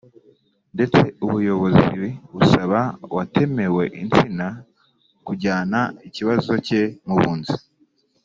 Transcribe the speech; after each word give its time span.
ndetse 0.75 1.01
ubuyobozi 1.25 2.05
busaba 2.35 2.79
uwatemewe 3.11 3.83
insina 4.01 4.47
kujyana 5.25 5.79
ikibazo 6.07 6.53
cye 6.65 6.81
mu 7.07 7.15
bunzi 7.21 7.55